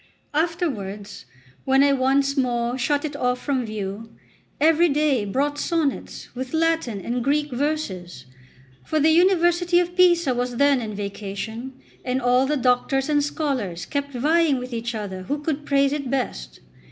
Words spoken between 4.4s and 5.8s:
every day brought